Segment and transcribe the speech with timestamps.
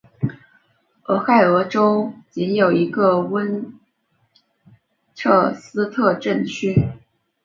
[1.03, 3.79] 俄亥俄州仅有这一个温
[5.13, 6.89] 彻斯特镇区。